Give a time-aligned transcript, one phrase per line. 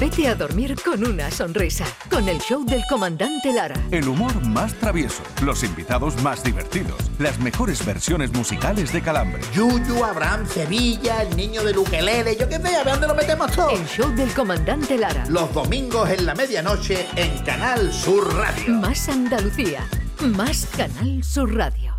[0.00, 3.74] Vete a dormir con una sonrisa, con el show del comandante Lara.
[3.90, 9.40] El humor más travieso, los invitados más divertidos, las mejores versiones musicales de Calambre.
[9.54, 13.50] Yuyu, Abraham, Sevilla, el niño de Luquelele, yo qué sé, a ver dónde lo metemos
[13.52, 13.70] todo.
[13.70, 15.24] El show del comandante Lara.
[15.28, 18.74] Los domingos en la medianoche en Canal Sur Radio.
[18.74, 19.86] Más Andalucía,
[20.20, 21.94] más Canal Sur Radio.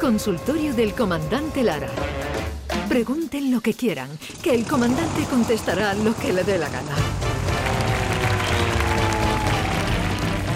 [0.00, 1.88] Consultorio del comandante Lara.
[2.88, 4.08] Pregunten lo que quieran,
[4.42, 6.94] que el comandante contestará lo que le dé la gana.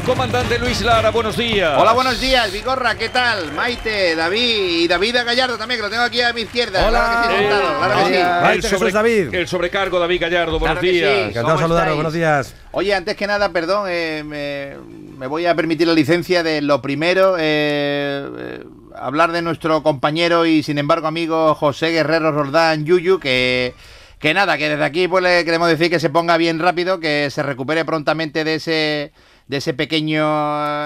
[0.07, 1.77] Comandante Luis Lara, buenos días.
[1.79, 3.53] Hola, buenos días, Vigorra, ¿qué tal?
[3.53, 4.41] Maite, David
[4.85, 6.87] y David Gallardo también, que lo tengo aquí a mi izquierda.
[6.89, 7.25] Hola.
[7.27, 8.23] Claro que sí, claro que sí.
[8.43, 9.35] Maite, el, Jesús David.
[9.35, 10.95] el sobrecargo David Gallardo, buenos Claro que sí.
[10.95, 11.13] días.
[11.29, 12.55] Encantado ¿Cómo de saludaros, buenos días.
[12.71, 14.77] Oye, antes que nada, perdón, eh, me,
[15.19, 18.65] me voy a permitir la licencia de lo primero, eh, eh,
[19.01, 23.75] hablar de nuestro compañero y sin embargo amigo José Guerrero Roldán Yuyu, que,
[24.19, 27.31] que nada, que desde aquí pues le queremos decir que se ponga bien rápido, que
[27.31, 29.13] se recupere prontamente de ese
[29.49, 30.23] de ese pequeño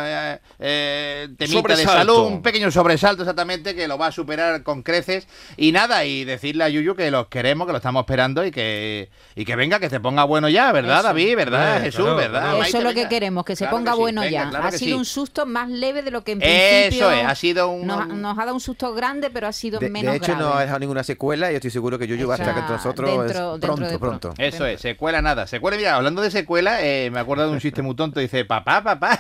[0.05, 1.93] eh, eh, temita de Sobresalto.
[2.15, 6.25] salud, un pequeño sobresalto exactamente que lo va a superar con creces y nada, y
[6.25, 9.81] decirle a Yuyu que los queremos, que lo estamos esperando y que y que venga,
[9.81, 11.09] que se ponga bueno ya, ¿verdad, Eso.
[11.09, 11.37] David?
[11.37, 12.03] ¿Verdad, Jesús?
[12.05, 12.53] claro, ¿Verdad?
[12.53, 14.51] Maite, Eso es lo que queremos, que se Claro ponga sí, bueno venga, ya.
[14.51, 14.93] claro ha sido sí.
[14.95, 17.11] un susto más leve de lo que en principio.
[17.11, 17.87] Eso es, ha sido un...
[17.87, 20.55] Nos, nos ha dado un susto grande, pero ha sido De, menos de hecho, no
[20.55, 23.27] ha dejado ninguna secuela y estoy seguro que Yuyu va a estar con nosotros dentro-
[23.27, 24.21] es dentro pronto, de pronto.
[24.31, 24.43] pronto.
[24.43, 25.47] Eso es, secuela nada.
[25.49, 28.21] Secuela, mira, hablando de secuela, eh, me acuerdo de un chiste muy tonto.
[28.21, 29.19] Dice, papá, papá,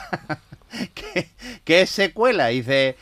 [0.94, 1.30] ¿qué,
[1.64, 2.48] qué secuela?
[2.48, 2.96] Dice,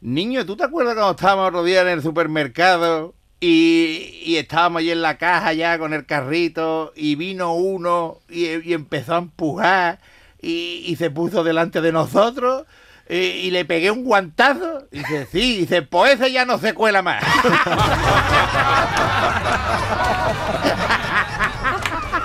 [0.00, 5.02] niño, ¿tú te acuerdas cuando estábamos rodeados en el supermercado y, y estábamos ahí en
[5.02, 9.98] la caja ya con el carrito y vino uno y, y empezó a empujar
[10.40, 12.66] y, y se puso delante de nosotros?
[13.08, 14.86] Y, y le pegué un guantazo.
[14.92, 17.22] Y dice, sí, dice, pues ese ya no se cuela más.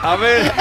[0.01, 0.51] A ver,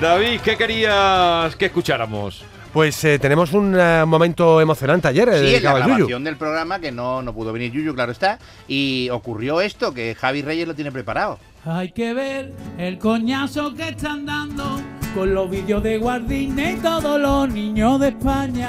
[0.00, 2.44] David, ¿qué querías que escucháramos?
[2.72, 5.86] Pues eh, tenemos un eh, momento emocionante ayer, eh, Sí, en la Yuyu.
[5.94, 8.38] grabación del programa, que no, no pudo venir Yuyu, claro está.
[8.68, 11.38] Y ocurrió esto, que Javi Reyes lo tiene preparado.
[11.64, 14.78] Hay que ver el coñazo que están dando
[15.14, 18.68] con los vídeos de Guardina y todos los niños de España.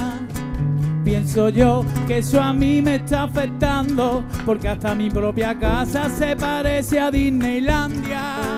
[1.04, 6.36] Pienso yo que eso a mí me está afectando porque hasta mi propia casa se
[6.36, 8.57] parece a Disneylandia.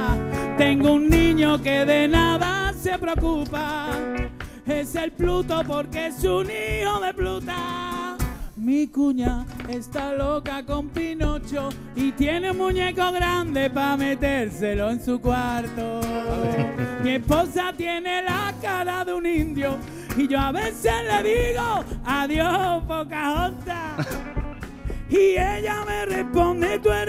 [0.59, 3.92] Tengo un niño que de nada se preocupa.
[4.68, 8.18] Es el Pluto porque es un hijo de Pluta.
[8.58, 15.22] Mi cuña está loca con Pinocho y tiene un muñeco grande para metérselo en su
[15.22, 16.02] cuarto.
[17.06, 19.78] Mi esposa tiene la cara de un indio
[20.18, 24.08] y yo a veces le digo adiós, Pocahontas.
[25.09, 27.09] Y ella me responde, tú eres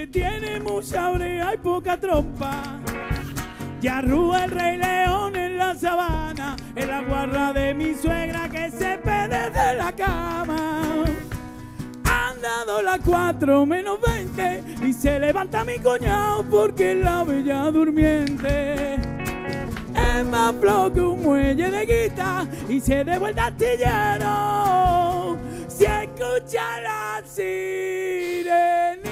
[0.00, 2.80] que tiene mucha oreja y poca trompa.
[3.82, 8.70] Ya rúa el rey león en la sabana, en la guarra de mi suegra que
[8.70, 11.04] se pede de la cama.
[12.04, 18.94] Han dado las 4 menos 20 y se levanta mi coñado porque la bella durmiente.
[18.94, 25.36] Es más flojo que un muelle de guita y se de vuelta astillero.
[25.68, 29.10] Si escucha la sirenita.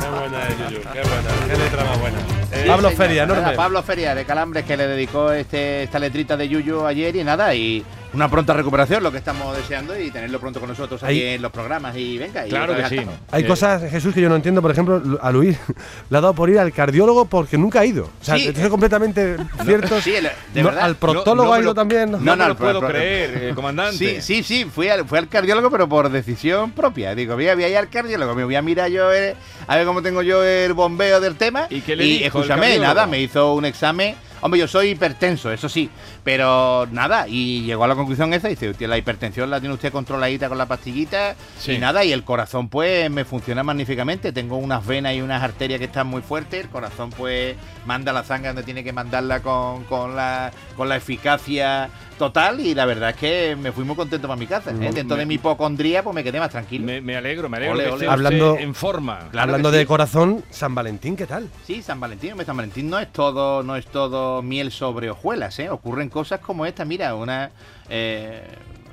[0.00, 2.18] Qué buena es, Yuyu, qué buena, qué letra más buena.
[2.52, 3.06] Eh, Pablo señor.
[3.06, 3.56] Feria, Nada, enorme.
[3.56, 7.54] Pablo Feria de Calambres que le dedicó este, esta letrita de Yuyu ayer y nada,
[7.54, 11.42] y una pronta recuperación, lo que estamos deseando, y tenerlo pronto con nosotros Ahí- en
[11.42, 11.96] los programas.
[11.96, 13.00] Y venga, y Claro que sí.
[13.30, 14.60] Hay Eh, cosas, Jesús, que yo no entiendo.
[14.62, 15.56] Por ejemplo, a Luis
[16.10, 18.04] le ha dado por ir al cardiólogo porque nunca ha ido.
[18.20, 18.48] O sea, Sí.
[18.48, 20.00] esto es completamente cierto.
[20.00, 20.84] sí, el- de No, verdad.
[20.84, 22.10] Al proctólogo no ha ido también.
[22.12, 24.20] No, No, me lo puedo creer, eh, comandante.
[24.20, 27.14] Sí, sí, sí, fui al, fui al cardiólogo, pero por decisión propia.
[27.14, 29.76] Digo, voy a, voy a ir al cardiólogo, me voy a mirar yo, eh, a
[29.76, 31.66] ver cómo tengo yo el bombeo del tema.
[31.70, 34.14] ¿Y qué le dijo el escúchame, nada, me hizo un examen.
[34.42, 35.90] Hombre, yo soy hipertenso, eso sí,
[36.24, 39.74] pero nada, y llegó a la conclusión esa, y dice, "Usted, la hipertensión la tiene
[39.74, 41.72] usted controladita con la pastillita, Sí.
[41.72, 45.78] y nada, y el corazón pues me funciona magníficamente, tengo unas venas y unas arterias
[45.78, 47.54] que están muy fuertes, el corazón pues
[47.84, 52.74] manda la sangre donde tiene que mandarla con, con la, con la eficacia total, y
[52.74, 54.90] la verdad es que me fui muy contento para mi casa, ¿eh?
[54.92, 56.84] dentro de mi hipocondría pues me quedé más tranquilo.
[56.84, 57.96] Me, me alegro, me alegro Ole, que ole.
[58.04, 59.20] esté Hablando- en forma.
[59.30, 59.86] Claro Hablando de sí.
[59.86, 61.48] corazón, San Valentín, ¿qué tal?
[61.66, 65.70] Sí, San Valentín, San Valentín no es todo, no es todo miel sobre hojuelas, ¿eh?
[65.70, 67.50] Ocurren cosas como esta, mira, una
[67.88, 68.42] eh,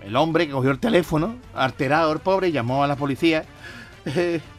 [0.05, 3.43] el hombre que cogió el teléfono, alterado, el pobre, llamó a la policía.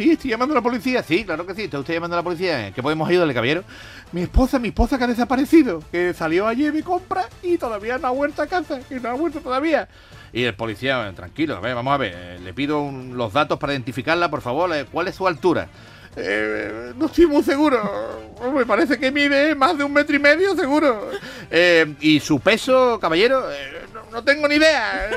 [0.00, 1.02] Eh, sí, estoy llamando a la policía.
[1.02, 2.72] Sí, claro que sí, está usted llamando a la policía.
[2.72, 3.64] ¿Qué podemos ayudarle, caballero?
[4.12, 8.08] Mi esposa, mi esposa que ha desaparecido, que salió ayer de compra y todavía no
[8.08, 9.88] ha vuelto a casa, que no ha vuelto todavía.
[10.32, 13.72] Y el policía, tranquilo, a ver, vamos a ver, eh, le pido los datos para
[13.72, 14.74] identificarla, por favor.
[14.74, 15.68] eh, ¿Cuál es su altura?
[16.16, 18.32] Eh, no estoy muy seguro.
[18.54, 21.10] Me parece que mide más de un metro y medio, seguro.
[21.50, 23.44] Eh, ¿Y su peso, caballero?
[23.52, 25.08] Eh, no tengo ni idea.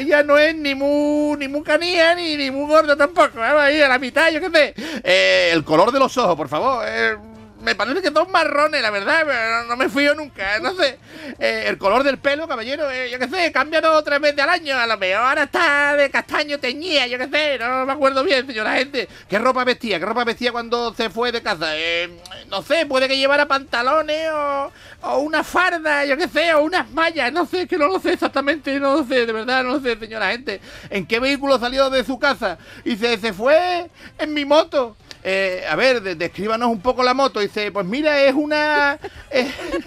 [0.00, 3.38] Ella no es ni muy, ni muy canía ni, ni muy gorda tampoco.
[3.38, 4.74] Vamos ahí a la mitad, yo qué sé.
[5.04, 6.84] Eh, el color de los ojos, por favor.
[6.88, 7.16] Eh,
[7.62, 10.98] me parece que son marrones, la verdad, pero no, me fío nunca, no sé.
[11.38, 14.40] Eh, el color del pelo, caballero, eh, yo qué sé, cambia dos o tres veces
[14.40, 17.92] al año, a lo mejor ahora está de castaño teñida, yo qué sé, no me
[17.92, 19.08] acuerdo bien, señora gente.
[19.28, 19.98] ¿Qué ropa vestía?
[19.98, 21.76] ¿Qué ropa vestía cuando se fue de casa?
[21.76, 22.10] Eh,
[22.48, 24.72] no sé, puede que llevara pantalones o,
[25.02, 28.14] o una farda, yo qué sé, o unas mallas, no sé, que no lo sé
[28.14, 30.60] exactamente, no lo sé, de verdad, no lo sé, señora gente.
[30.88, 32.58] ¿En qué vehículo salió de su casa?
[32.84, 34.96] Y se, se fue en mi moto.
[35.22, 37.40] Eh, a ver, de- descríbanos un poco la moto.
[37.40, 38.98] Dice, pues mira, es una.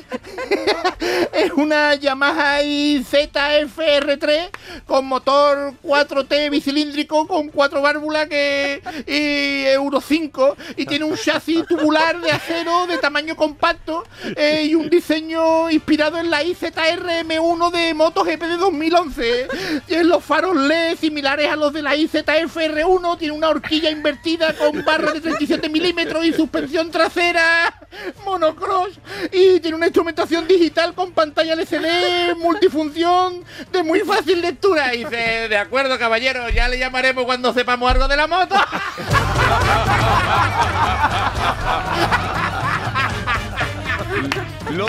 [1.34, 4.50] Es, una Yamaha ZFR3
[4.86, 11.66] con motor 4T bicilíndrico con cuatro válvulas que, y Euro 5 y tiene un chasis
[11.68, 14.04] tubular de acero de tamaño compacto
[14.36, 19.48] eh, y un diseño inspirado en la IZR M1 de MotoGP de 2011.
[19.88, 24.84] Tiene los faros LED similares a los de la IZFR1, tiene una horquilla invertida con
[24.86, 27.74] barra de 37 milímetros y suspensión trasera
[28.26, 28.90] monocross
[29.32, 34.94] y tiene una instrumentación digital con pantalla LCD multifunción de muy fácil lectura.
[34.94, 38.56] Y dice, de acuerdo caballero, ya le llamaremos cuando sepamos algo de la moto.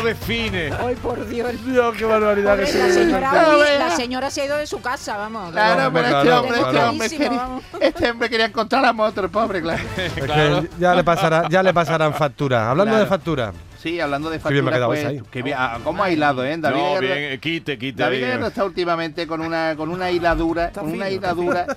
[0.04, 0.70] Define.
[0.78, 1.50] Ay, por Dios.
[1.64, 5.50] Dios, qué barbaridad que Pobre, la, señora, No, se ha ido de su casa, vamos.
[5.52, 6.90] Claro, pero este claro, hombre, este claro.
[6.90, 7.48] hombre, quería,
[7.80, 9.82] este hombre quería encontrar la moto, el pobre, claro.
[9.96, 12.70] Es que ya le pasará, ya le pasarán factura.
[12.70, 13.04] Hablando Claro.
[13.04, 13.52] de factura.
[13.82, 15.20] Sí, hablando de Qué bien me ha factura, quedado pues, esa ahí.
[15.30, 16.56] qué bien, ah, ¿cómo ha hilado, eh?
[16.56, 18.02] David No, bien, eh, quite, quite.
[18.02, 18.46] David ahí, eh.
[18.46, 21.66] está últimamente con una con una hiladura, con una hiladura.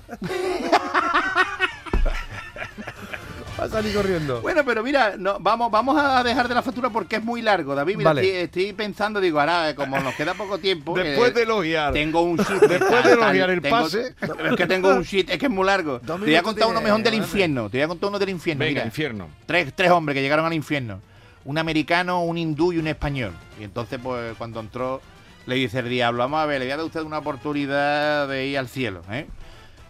[3.57, 4.42] Va a salir corriendo.
[4.42, 7.76] Bueno, pero mira, no, vamos, vamos a dejar de la factura porque es muy largo,
[7.76, 7.98] David.
[7.98, 8.22] Mira, Vale.
[8.44, 10.96] estoy, estoy pensando, digo, ahora, eh, como nos queda poco tiempo.
[10.98, 11.94] Después eh, de elogiar.
[11.94, 12.62] Tengo un sheet.
[12.62, 14.16] Después de elogiar el tengo- pase.
[14.50, 16.00] Es que tengo un sheet, es que es muy largo.
[16.00, 17.70] Te voy a contar uno mejor del infierno.
[17.70, 18.60] Te voy a contar uno del infierno.
[18.60, 18.86] Venga, mira.
[18.86, 19.30] infierno.
[19.46, 21.00] Tres, tres hombres que llegaron al infierno.
[21.46, 23.32] Un americano, un hindú y un español.
[23.60, 25.02] Y entonces, pues, cuando entró,
[25.46, 28.28] le dice el diablo, vamos a ver, le voy a dar a usted una oportunidad
[28.28, 29.28] de ir al cielo, ¿eh?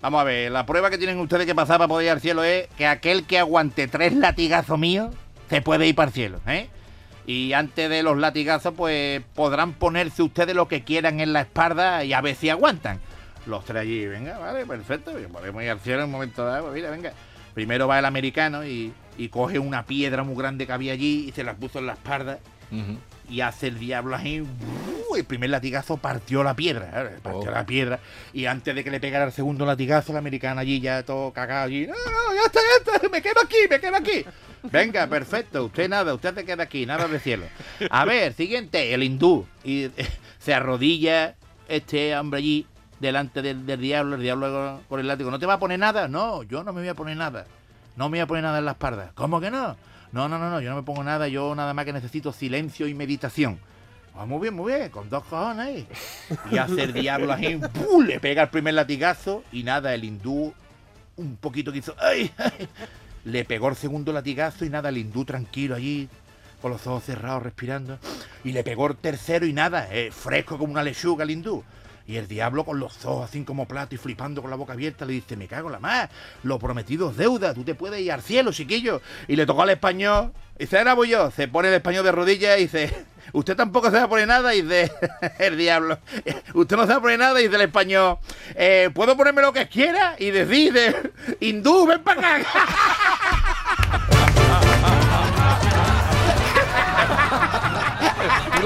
[0.01, 2.43] Vamos a ver, la prueba que tienen ustedes que pasar para poder ir al cielo
[2.43, 5.13] es que aquel que aguante tres latigazos míos
[5.49, 6.69] se puede ir para el cielo, ¿eh?
[7.25, 12.03] Y antes de los latigazos, pues podrán ponerse ustedes lo que quieran en la espalda
[12.05, 12.99] y a ver si aguantan.
[13.47, 16.75] Los tres allí, venga, vale, perfecto, podemos ir al cielo en un momento dado, pues
[16.75, 17.11] mira, venga.
[17.53, 21.31] Primero va el americano y, y coge una piedra muy grande que había allí y
[21.31, 22.39] se la puso en la espalda
[23.29, 24.43] y hace el diablo así.
[25.15, 27.17] El primer latigazo partió la piedra, ¿eh?
[27.23, 27.51] partió Oh.
[27.51, 27.99] la piedra.
[28.33, 31.65] Y antes de que le pegara el segundo latigazo, la americana allí ya todo cagado
[31.65, 31.87] allí.
[31.87, 34.25] No, no, ya está, ya está, me quedo aquí, me quedo aquí.
[34.63, 37.45] Venga, perfecto, usted nada, usted se queda aquí, nada de cielo.
[37.89, 39.45] A ver, siguiente, el hindú.
[39.63, 39.91] Y eh,
[40.39, 41.35] se arrodilla
[41.67, 42.65] este hombre allí
[42.99, 45.31] delante del, del diablo, el diablo con el látigo.
[45.31, 46.07] ¿No te va a poner nada?
[46.07, 47.45] No, yo no me voy a poner nada.
[47.95, 49.11] No me voy a poner nada en la espalda.
[49.15, 49.75] ¿Cómo que no?
[50.11, 52.87] No, no, no, no, yo no me pongo nada, yo nada más que necesito silencio
[52.87, 53.59] y meditación.
[54.17, 55.87] Ah, muy bien, muy bien, con dos cojones ahí.
[56.51, 58.03] Y hace el diablo así, ¡pum!
[58.03, 60.53] le pega el primer latigazo y nada, el hindú
[61.17, 62.31] un poquito que ay!
[63.25, 66.09] Le pegó el segundo latigazo y nada, el hindú tranquilo allí,
[66.61, 67.99] con los ojos cerrados, respirando.
[68.43, 71.63] Y le pegó el tercero y nada, eh, fresco como una lechuga el hindú.
[72.07, 75.05] Y el diablo con los ojos así como plato y flipando con la boca abierta
[75.05, 76.09] le dice, me cago en la más,
[76.43, 79.01] lo prometido es deuda, tú te puedes ir al cielo, chiquillo.
[79.27, 82.11] Y le tocó al español, y dice, ahora voy yo, se pone el español de
[82.13, 84.89] rodillas y dice, usted tampoco se va a poner nada, y dice,
[85.39, 85.99] el diablo,
[86.53, 88.19] usted no se va a poner nada, y dice el español,
[88.55, 90.15] "Eh, ¿puedo ponerme lo que quiera?
[90.17, 91.11] Y decide,
[91.41, 92.47] hindú, ven para acá.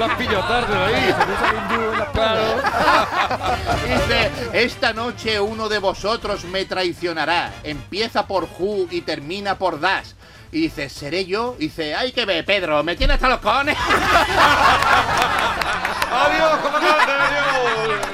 [3.86, 7.52] Dice, esta noche uno de vosotros me traicionará.
[7.64, 10.14] Empieza por Ju y termina por Das.
[10.50, 11.54] Y dice, ¿seré yo?
[11.58, 13.76] Y dice, hay que ver, Pedro, me tiene hasta los cojones.
[16.12, 16.58] Adiós.
[16.74, 18.11] Adiós.